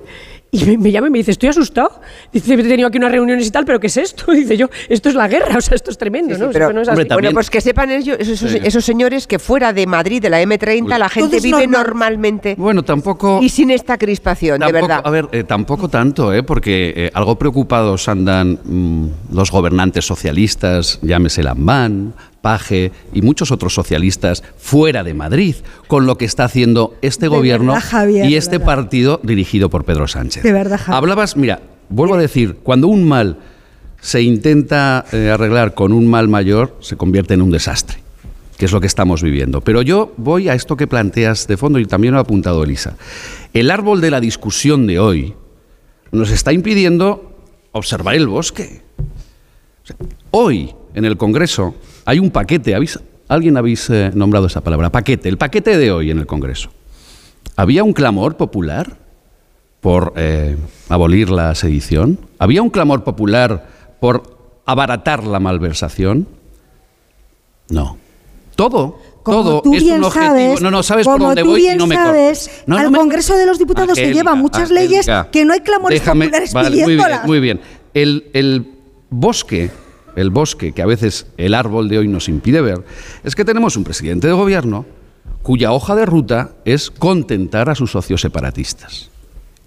[0.51, 2.01] Y me, me llama y me dice, estoy asustado.
[2.33, 4.31] Dice, he tenido aquí unas reuniones y tal, pero ¿qué es esto?
[4.31, 6.49] Dice yo, esto es la guerra, o sea, esto es tremendo, Sí, ¿no?
[6.51, 8.57] pero- Esto no es Hombre, Bueno, pues que sepan ellos, esos, Sí.
[8.63, 11.71] esos señores que fuera de Madrid, de la M30, la gente vive normal.
[11.89, 13.39] normalmente Bueno, tampoco...
[13.43, 15.01] y sin esta crispación, de verdad.
[15.03, 16.41] A ver, eh, tampoco tanto, ¿eh?
[16.41, 23.73] porque eh, algo preocupados andan mm, los gobernantes socialistas, llámese Lambán, Paje y muchos otros
[23.73, 25.55] socialistas fuera de Madrid
[25.87, 29.85] con lo que está haciendo este De gobierno verdad, Javier, y este partido dirigido por
[29.85, 30.43] Pedro Sánchez.
[30.43, 30.97] De verdad, Javier.
[30.97, 33.37] Hablabas, mira, vuelvo a decir, cuando un mal
[34.01, 37.97] se intenta eh, arreglar con un mal mayor, se convierte en un desastre,
[38.57, 39.61] que es lo que estamos viviendo.
[39.61, 42.95] Pero yo voy a esto que planteas de fondo y también lo ha apuntado Elisa.
[43.53, 45.33] El árbol de la discusión de hoy
[46.11, 47.35] nos está impidiendo
[47.71, 48.81] observar el bosque.
[49.83, 49.95] O sea,
[50.31, 51.75] hoy, en el Congreso,
[52.09, 56.09] hay un paquete, ¿habéis- alguien habéis eh, nombrado esa palabra, paquete, el paquete de hoy
[56.09, 56.71] en el Congreso.
[57.55, 58.97] ¿Había un clamor popular
[59.79, 60.57] por eh,
[60.89, 62.17] abolir la sedición?
[62.39, 63.67] ¿Había un clamor popular
[63.99, 64.23] por
[64.65, 66.27] abaratar la malversación?
[67.69, 67.97] No.
[68.55, 70.31] Todo, Como todo tú es bien un objetivo.
[70.31, 72.49] sabes, no, no, sabes por como dónde tú voy bien y no me sabes.
[72.65, 76.01] No, al me- Congreso de los Diputados se llevan muchas leyes que no hay clamores
[76.03, 77.61] déjame- populares vale, muy bien, muy bien.
[77.93, 78.65] El, el
[79.11, 79.69] bosque,
[80.15, 82.83] el bosque que a veces el árbol de hoy nos impide ver,
[83.23, 84.85] es que tenemos un presidente de gobierno
[85.41, 89.09] cuya hoja de ruta es contentar a sus socios separatistas.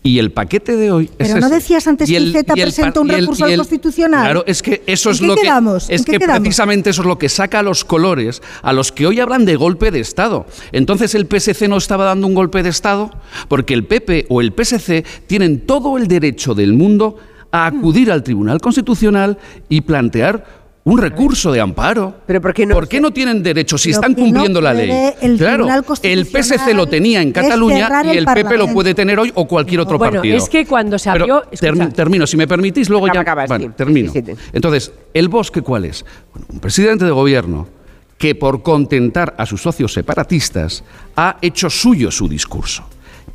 [0.04, 1.54] Y el paquete de hoy es Pero no ese.
[1.54, 4.24] decías antes Y que el- el presentó un y el- recurso y al Constitucional.
[4.24, 5.86] Claro, es que eso ¿En es lo quedamos?
[5.86, 6.40] que es ¿En qué que quedamos?
[6.40, 9.54] precisamente eso es lo que saca a los colores a los que hoy hablan de
[9.54, 10.44] golpe de Estado.
[10.72, 13.12] Entonces el PSC no estaba dando un golpe de Estado
[13.46, 17.16] porque el PP o el PSC tienen todo el derecho del mundo
[17.52, 19.38] a acudir al Tribunal Constitucional
[19.68, 22.16] y plantear un recurso de amparo.
[22.26, 22.52] ¿Pero por
[22.88, 23.12] qué no?
[23.12, 24.90] tienen derecho si están no cumpliendo la ley?
[25.20, 25.68] el claro,
[26.02, 29.46] el PSC lo tenía en Cataluña y el el PP lo puede tener hoy o
[29.46, 30.36] cualquier otro Bueno, partido.
[30.36, 31.42] es que cuando se abrió...
[31.94, 33.20] termino, si me permitís, luego ya.
[33.20, 33.72] acaba, bueno, sí.
[33.76, 34.12] termino.
[34.12, 34.32] Sí, sí.
[34.52, 36.04] Entonces, ¿el bosque cuál es?
[36.32, 37.68] Bueno, un presidente de gobierno
[38.18, 40.84] que por contentar a sus socios separatistas
[41.16, 42.84] ha hecho suyo su discurso,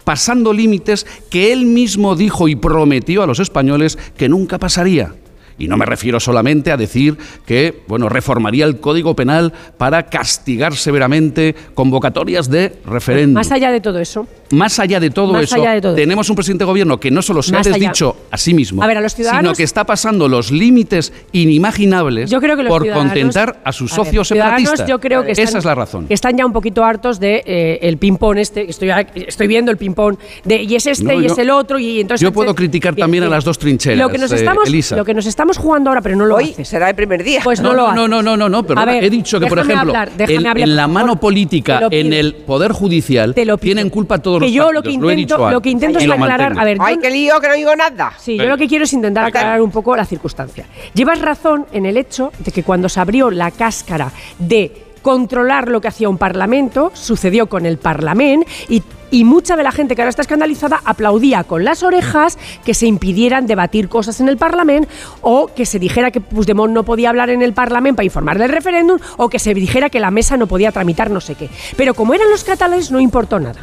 [0.07, 5.15] pasando límites que él mismo dijo y prometió a los españoles que nunca pasaría.
[5.57, 10.77] Y no me refiero solamente a decir que, bueno, reformaría el Código Penal para castigar
[10.77, 13.33] severamente convocatorias de referéndum.
[13.33, 16.29] Más allá de todo eso, Más allá de todo Más eso, allá de todo tenemos
[16.29, 17.79] un presidente de gobierno que no solo se Más ha allá.
[17.79, 22.29] desdicho a sí mismo, A ver, a los sino que está pasando los límites inimaginables
[22.29, 24.89] Yo creo que los por contentar a sus A ver, socios ciudadanos, separatistas.
[24.89, 26.07] Yo creo que están, Esa es la razón.
[26.07, 28.69] que están ya un poquito hartos de eh, el ping-pong este.
[28.69, 31.79] Estoy, estoy viendo el ping-pong de y es este No, y yo- es el otro
[31.79, 32.21] y entonces.
[32.23, 34.95] Yo puedo criticar también a las dos trincheras, Lo que nos eh, estamos, Elisa.
[34.95, 36.67] lo que nos estamos jugando ahora, pero no lo Hoy haces.
[36.67, 37.41] será el primer día.
[37.43, 37.95] Pues no, no, lo no, haces.
[37.97, 40.47] no, no, no, no, no, perdona, A ver, he dicho que, por ejemplo, hablar, en,
[40.47, 43.73] hablar, en la mano política, en el Poder Judicial, Te lo pido.
[43.73, 45.99] tienen culpa todos Que los yo lo que partidos, lo he intento- lo que intento
[45.99, 46.61] es aclarar, mantengo.
[46.61, 48.13] a ver, Ay, qué lío, que no digo nada.
[48.17, 50.65] Sí, yo lo que quiero es intentar aclarar un poco la circunstancia.
[50.93, 55.79] Llevas razón en el hecho de que cuando se abrió la cáscara de controlar lo
[55.79, 60.01] que hacía un parlamento, sucedió con el Parlamento y, y mucha de la gente que
[60.01, 64.89] ahora está escandalizada aplaudía con las orejas que se impidieran debatir cosas en el Parlamento
[65.21, 68.49] o que se dijera que Puigdemont no podía hablar en el Parlamento para informar del
[68.49, 71.49] referéndum o que se dijera que la mesa no podía tramitar no sé qué.
[71.77, 73.61] Pero como eran los catalanes no importó nada.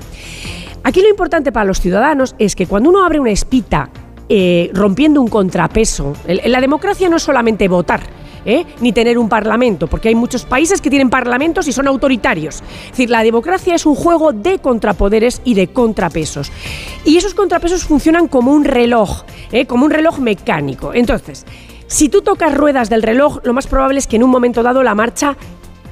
[0.84, 3.88] Aquí lo importante para los ciudadanos es que cuando uno abre una espita
[4.28, 8.02] eh, rompiendo un contrapeso, la democracia no es solamente votar.
[8.46, 8.66] ¿eh?
[8.80, 12.56] ni tener un parlamento, porque hay muchos países que tienen parlamentos y son autoritarios.
[12.56, 16.52] Es decir, la democracia es un juego de contrapoderes y de contrapesos.
[17.06, 19.64] Y esos contrapesos funcionan como un reloj, ¿eh?
[19.64, 20.92] como un reloj mecánico.
[20.92, 21.46] Entonces,
[21.86, 24.82] si tú tocas ruedas del reloj, lo más probable es que en un momento dado
[24.82, 25.36] la marcha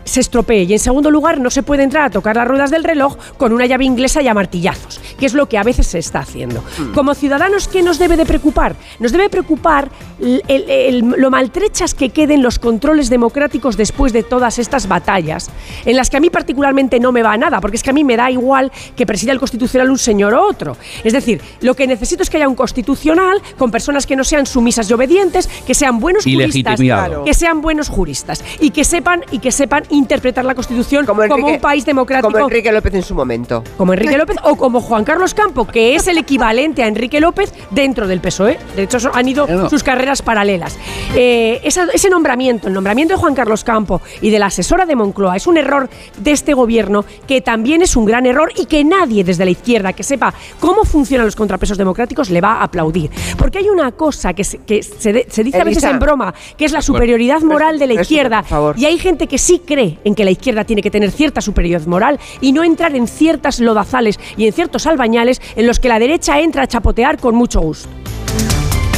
[0.04, 0.64] se estropee.
[0.64, 3.52] Y en segundo lugar, no se puede entrar a tocar las ruedas del reloj con
[3.52, 6.62] una llave inglesa y a martillazos, que es lo que a veces se está haciendo.
[6.94, 8.74] Como ciudadanos, ¿qué nos debe de preocupar?
[8.98, 14.22] Nos debe preocupar el- el- el- lo maltrechas que queden los controles democráticos después de
[14.22, 15.50] todas estas batallas,
[15.84, 18.04] en las que a mí particularmente no me va nada, porque es que a mí
[18.04, 20.76] me da igual que presida el constitucional un señor o otro.
[21.04, 24.46] Es decir, lo que necesito es que haya un constitucional con personas que no sean
[24.46, 26.78] sumisas y obedientes, que sean buenos Y juristas,
[27.24, 31.52] que sean buenos juristas y que sepan y que sepan interpretar la Constitución como, Enrique-
[31.54, 32.32] un país democrático.
[32.32, 33.62] Como Enrique López en su momento.
[33.76, 37.52] Como Enrique López o como Juan Carlos Campo, que es el equivalente a Enrique López
[37.70, 38.58] dentro del PSOE.
[38.76, 40.76] De hecho, han ido sus carreras paralelas.
[41.14, 44.96] Eh, esa- ese nombramiento, el nombramiento de Juan Carlos Campo y de la asesora de
[44.96, 48.84] Moncloa, es un error de este gobierno que también es un gran error y que
[48.84, 53.10] nadie desde la izquierda que sepa cómo funcionan los contrapesos democráticos le va a aplaudir.
[53.36, 56.32] Porque hay una cosa que se, que se, de- se dice a veces en broma,
[56.56, 58.40] que es la superioridad moral de la Eso, izquierda.
[58.42, 58.78] por favor.
[58.78, 61.86] Y hay gente que sí cree en que la izquierda tiene que tener cierta superioridad
[61.86, 65.98] moral y no entrar en ciertas lodazales y en ciertos albañales en los que la
[65.98, 68.01] derecha entra a chapotear con mucho gusto.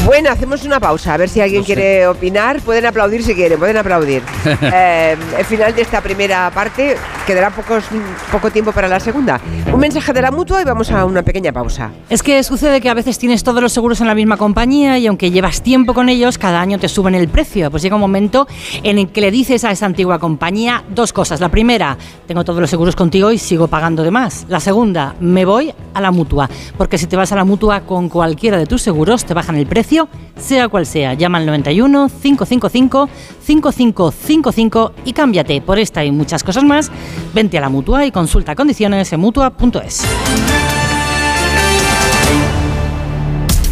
[0.04, 2.60] Bueno, hacemos una pausa, a ver si alguien quiere opinar.
[2.60, 4.22] Pueden aplaudir si quieren, pueden aplaudir.
[4.76, 7.84] Eh, el final de esta primera parte, quedará pocos,
[8.32, 9.40] poco tiempo para la segunda.
[9.72, 11.90] Un mensaje de la mutua y vamos a una pequeña pausa.
[12.08, 15.06] Es que sucede que a veces tienes todos los seguros en la misma compañía y
[15.06, 17.70] aunque llevas tiempo con ellos, cada año te suben el precio.
[17.70, 18.48] Pues llega un momento
[18.82, 21.40] en el que le dices a esa antigua compañía dos cosas.
[21.40, 24.46] La primera, tengo todos los seguros contigo y sigo pagando de más.
[24.48, 26.48] La segunda, me voy a la mutua.
[26.76, 29.66] Porque si te vas a la mutua con cualquiera de tus seguros, te bajan el
[29.66, 29.93] precio,
[30.36, 31.14] sea cual sea.
[31.14, 33.08] Llama al 91 555
[33.40, 36.90] 5555 y cámbiate por esta y muchas cosas más.
[37.34, 40.04] Vente a la mutua y consulta condiciones en mutua.es.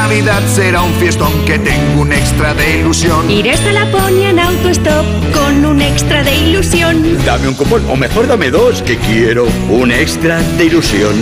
[0.00, 3.30] Navidad será un fiestón que tengo un extra de ilusión.
[3.30, 7.18] Iré hasta Laponia en autostop con un extra de ilusión.
[7.26, 11.14] Dame un cupón, o mejor dame dos, que quiero un extra de ilusión.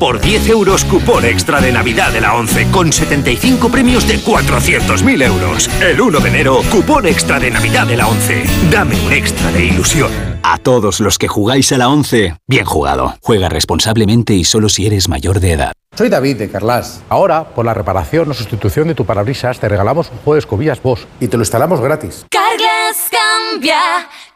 [0.00, 5.22] Por 10 euros, cupón extra de Navidad de la 11, con 75 premios de 400.000
[5.22, 5.70] euros.
[5.80, 8.42] El 1 de enero, cupón extra de Navidad de la 11.
[8.72, 10.33] Dame un extra de ilusión.
[10.46, 13.14] A todos los que jugáis a la 11, bien jugado.
[13.22, 15.72] Juega responsablemente y solo si eres mayor de edad.
[15.96, 17.02] Soy David de Carlas.
[17.08, 20.82] Ahora, por la reparación o sustitución de tu parabrisas, te regalamos un juego de escobillas
[20.82, 22.26] Bosch y te lo instalamos gratis.
[22.30, 23.80] Carglass cambia,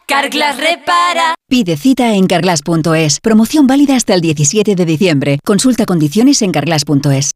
[0.06, 1.34] Carglass repara.
[1.46, 3.20] Pide cita en carglass.es.
[3.20, 5.38] Promoción válida hasta el 17 de diciembre.
[5.44, 7.32] Consulta condiciones en carglass.es.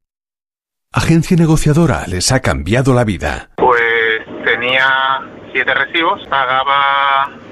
[0.94, 3.50] Agencia negociadora les ha cambiado la vida.
[3.58, 5.20] Pues tenía
[5.52, 7.51] siete recibos, pagaba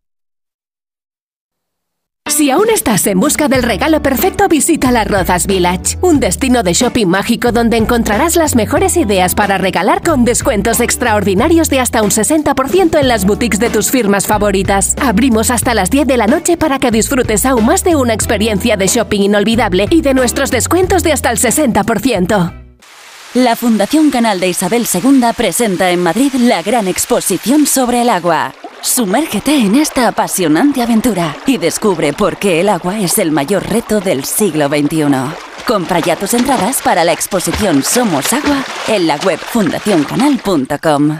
[2.41, 6.73] Si aún estás en busca del regalo perfecto, visita las Rozas Village, un destino de
[6.73, 12.09] shopping mágico donde encontrarás las mejores ideas para regalar con descuentos extraordinarios de hasta un
[12.09, 14.95] 60% en las boutiques de tus firmas favoritas.
[15.01, 18.77] Abrimos hasta las 10 de la noche para que disfrutes aún más de una experiencia
[18.77, 22.53] de shopping inolvidable y de nuestros descuentos de hasta el 60%.
[23.33, 28.53] La Fundación Canal de Isabel II presenta en Madrid la gran exposición sobre el agua.
[28.81, 33.99] Sumérgete en esta apasionante aventura y descubre por qué el agua es el mayor reto
[33.99, 35.05] del siglo XXI.
[35.67, 41.19] Compra ya tus entradas para la exposición Somos Agua en la web fundacioncanal.com.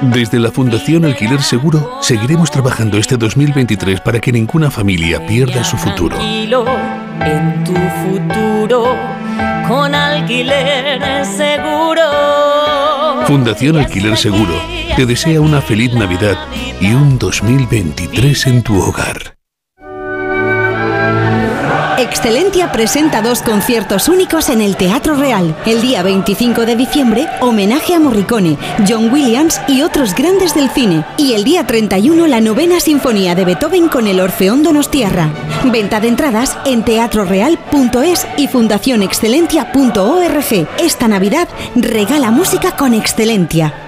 [0.00, 5.76] Desde la Fundación Alquiler Seguro seguiremos trabajando este 2023 para que ninguna familia pierda su
[5.76, 6.16] futuro.
[6.20, 8.96] En tu futuro
[9.66, 13.26] con alquiler seguro.
[13.26, 14.54] Fundación Alquiler Seguro
[14.96, 16.38] te desea una feliz Navidad
[16.80, 19.37] y un 2023 en tu hogar.
[22.08, 25.54] Excelentia presenta dos conciertos únicos en el Teatro Real.
[25.66, 28.56] El día 25 de diciembre, homenaje a Morricone,
[28.88, 31.04] John Williams y otros grandes del cine.
[31.18, 35.28] Y el día 31, la novena sinfonía de Beethoven con el Orfeón Donostiarra.
[35.64, 40.68] Venta de entradas en teatroreal.es y fundacionexcelentia.org.
[40.78, 41.46] Esta Navidad
[41.76, 43.87] regala música con Excelentia.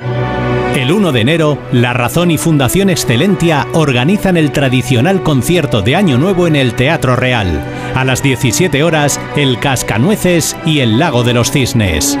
[0.00, 6.18] El 1 de enero, La Razón y Fundación Excelentia organizan el tradicional concierto de Año
[6.18, 7.64] Nuevo en el Teatro Real.
[7.94, 12.18] A las 17 horas, El Cascanueces y El Lago de los Cisnes.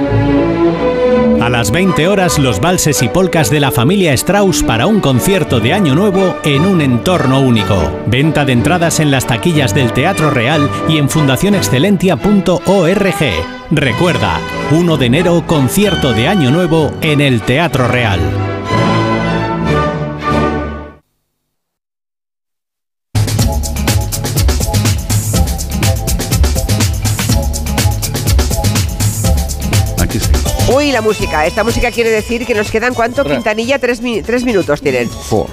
[1.40, 5.60] A las 20 horas, los valses y polcas de la familia Strauss para un concierto
[5.60, 7.76] de Año Nuevo en un entorno único.
[8.06, 13.57] Venta de entradas en las taquillas del Teatro Real y en fundacionexcelentia.org.
[13.70, 14.40] Recuerda,
[14.70, 18.57] 1 de enero, concierto de Año Nuevo en el Teatro Real.
[30.88, 31.44] Uy, la música.
[31.44, 33.22] Esta música quiere decir que nos quedan, ¿cuánto?
[33.22, 35.06] Quintanilla, tres, mi- tres minutos tienen.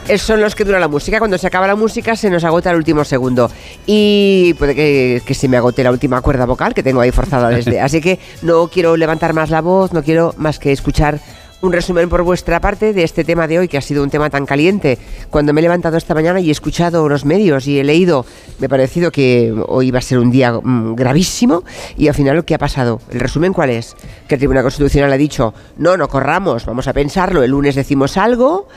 [0.08, 1.20] Esos son los que dura la música.
[1.20, 3.52] Cuando se acaba la música se nos agota el último segundo.
[3.86, 7.50] Y puede que, que se me agote la última cuerda vocal que tengo ahí forzada
[7.50, 7.82] desde.
[7.82, 11.20] Así que no quiero levantar más la voz, no quiero más que escuchar
[11.62, 14.30] un resumen por vuestra parte de este tema de hoy, que ha sido un tema
[14.30, 15.00] tan caliente.
[15.32, 18.26] Cuando me he levantado esta mañana y he escuchado los medios y he leído,
[18.60, 21.64] me ha parecido que hoy iba a ser un día mm, gravísimo.
[21.98, 23.02] Y al final, ¿qué ha pasado?
[23.10, 23.96] ¿El resumen cuál es?
[24.28, 28.18] Que el Tribunal Constitucional ha dicho, no, no corramos, vamos a pensarlo, el lunes decimos
[28.18, 28.68] algo.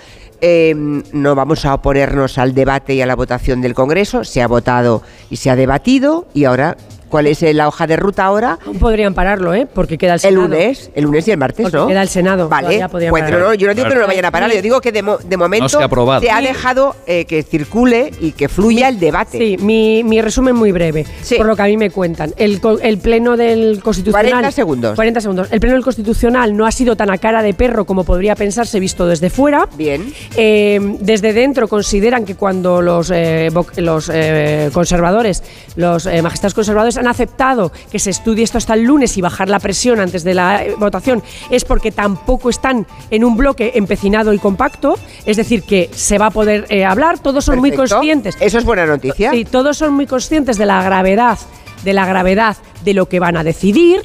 [0.40, 0.74] eh,
[1.12, 4.22] no vamos a oponernos al debate y a la votación del Congreso.
[4.24, 6.26] Se ha votado y se ha debatido.
[6.32, 6.76] Y ahora,
[7.08, 8.58] ¿cuál es eh, la hoja de ruta ahora?
[8.80, 9.66] Podrían pararlo, ¿eh?
[9.72, 10.48] Porque queda el El Senado.
[10.48, 11.86] lunes, el lunes y el martes, Porque ¿no?
[11.86, 12.48] queda el Senado.
[12.48, 14.80] Vale, pues, no, no, yo no digo que no lo vayan a parar, yo digo
[14.80, 15.88] que de, mo- de momento se ha
[16.36, 19.38] ha dejado eh, que circule y que fluya el debate.
[19.38, 21.06] Sí, mi, mi resumen muy breve,
[21.36, 22.32] por lo que a mí me cuentan.
[22.36, 24.26] El, el pleno del Constitucional...
[24.30, 24.94] 40 segundos.
[24.96, 25.48] 40 segundos.
[25.50, 28.78] El pleno del Constitucional no ha sido tan a cara de perro como podría pensarse
[28.80, 29.68] visto desde fuera.
[29.76, 30.12] Bien.
[30.36, 35.42] Eh, desde dentro consideran que cuando los, eh, los eh, conservadores,
[35.76, 39.48] los eh, magistrados conservadores han aceptado que se estudie esto hasta el lunes y bajar
[39.48, 44.32] la presión antes de la eh, votación, es porque tampoco están en un bloque empecinado
[44.32, 48.36] y compacto, es decir, que se va a poder eh, hablar, todos son muy conscientes.
[48.40, 49.30] Eso es buena noticia.
[49.30, 51.38] Sí, todos son muy conscientes de la gravedad,
[51.84, 54.02] de la gravedad de lo que van a decidir.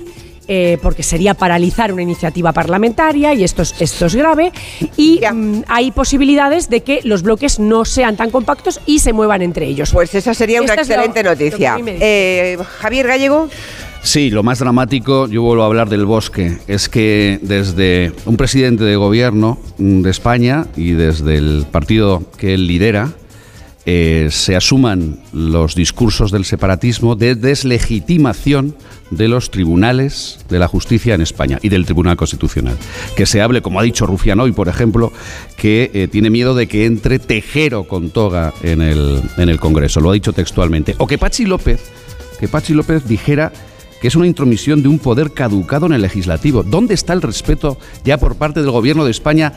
[0.47, 4.51] Eh, porque sería paralizar una iniciativa parlamentaria y esto es, esto es grave.
[4.97, 9.41] Y mm, hay posibilidades de que los bloques no sean tan compactos y se muevan
[9.41, 9.91] entre ellos.
[9.91, 11.77] Pues esa sería una Esta excelente lo noticia.
[11.85, 13.49] Eh, Javier Gallego.
[14.03, 18.83] Sí, lo más dramático, yo vuelvo a hablar del bosque, es que desde un presidente
[18.83, 23.13] de gobierno mm, de España y desde el partido que él lidera,
[23.85, 28.75] eh, se asuman los discursos del separatismo de deslegitimación
[29.11, 32.77] de los tribunales de la justicia en España y del Tribunal Constitucional.
[33.17, 35.11] Que se hable, como ha dicho Rufián hoy, por ejemplo,
[35.57, 39.99] que eh, tiene miedo de que entre tejero con toga en el, en el Congreso,
[39.99, 40.95] lo ha dicho textualmente.
[40.97, 41.81] O que Pachi López,
[42.39, 43.51] que Pachi López dijera
[44.03, 46.61] que es una intromisión de un poder caducado en el legislativo.
[46.61, 49.53] ¿Dónde está el respeto ya por parte del gobierno de España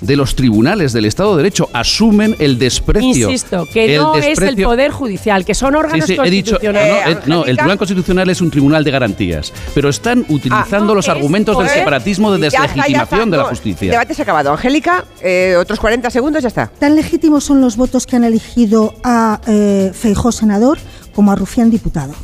[0.00, 1.70] de los tribunales del Estado de Derecho?
[1.72, 3.30] Asumen el desprecio.
[3.30, 6.54] Insisto, que no es el desprecio- Poder Judicial, que son Sí, órganos sí, he dicho,
[6.56, 7.16] no, constitucionales.
[7.18, 11.56] eh, no, el Tribunal Constitucional es un tribunal de garantías, pero están utilizando los argumentos
[11.56, 12.74] del Poder- separatismo de Ya está, ya está.
[12.74, 13.90] deslegitimación de la No, El justicia.
[13.92, 14.50] debate se ha acabado.
[14.50, 16.66] Angélica, eh, otros 40 segundos, ya está.
[16.80, 20.78] Tan legítimos son los votos que han elegido a eh, Feijó senador
[21.14, 22.14] como a Rufián diputado.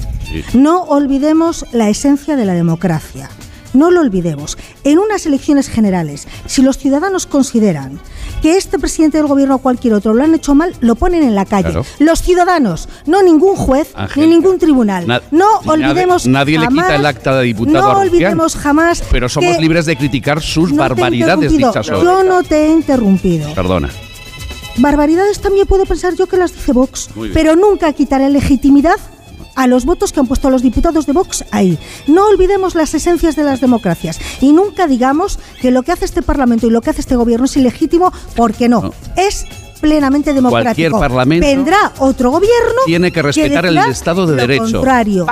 [0.55, 3.29] No olvidemos la esencia de la democracia.
[3.73, 8.01] no lo olvidemos, en unas elecciones generales, si los ciudadanos consideran
[8.43, 11.37] que este presidente del gobierno o cualquier otro lo han hecho mal, lo ponen en
[11.37, 11.67] la calle.
[11.71, 11.87] Claro.
[12.01, 15.07] Los ciudadanos, no ningún juez Ángel, ni ningún tribunal.
[15.07, 19.05] Na- no nadie- olvidemos nadie le quita el acta de diputado No a olvidemos jamás
[19.09, 21.87] Pero somos libres de criticar sus no barbaridades dichas.
[21.87, 23.55] Yo no te he interrumpido.
[23.55, 23.89] Perdona.
[24.79, 28.97] Barbaridades también puedo pensar yo que las dice Vox, pero nunca quitaré legitimidad
[29.57, 31.79] a los votos que han puesto los diputados de Vox ahí.
[32.07, 36.23] No olvidemos las esencias de las democracias y nunca digamos que lo que hace este
[36.23, 39.45] Parlamento y lo que hace este gobierno es ilegítimo, porque no, es
[39.81, 40.91] plenamente democrático.
[40.91, 44.81] Cualquier parlamento Vendrá otro gobierno tiene que respetar el Estado de lo Derecho.
[44.81, 45.27] Contrario.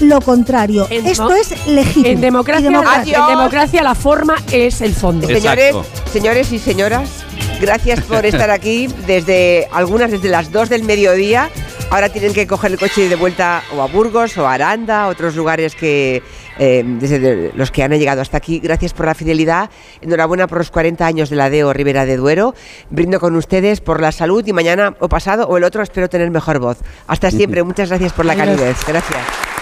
[0.00, 0.86] Lo contrario.
[0.90, 2.20] En Esto es legítimo.
[2.20, 5.26] Democracia, en democracia la forma es el fondo.
[5.26, 5.74] Señores,
[6.12, 7.24] señores y señoras,
[7.60, 11.50] gracias por estar aquí desde algunas desde las 2 del mediodía.
[11.90, 15.36] Ahora tienen que coger el coche de vuelta o a Burgos o a Aranda, otros
[15.36, 16.22] lugares que
[16.58, 18.58] eh, desde los que han llegado hasta aquí.
[18.58, 19.70] Gracias por la fidelidad.
[20.00, 22.54] Enhorabuena por los 40 años de la DEO Ribera de Duero.
[22.90, 26.30] Brindo con ustedes por la salud y mañana o pasado o el otro espero tener
[26.30, 26.78] mejor voz.
[27.06, 27.62] Hasta siempre.
[27.62, 28.46] Muchas gracias por la Adiós.
[28.56, 28.76] calidez.
[28.86, 29.53] Gracias.